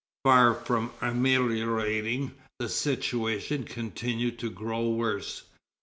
[0.25, 5.43] Far from ameliorating, the situation continued to grow worse.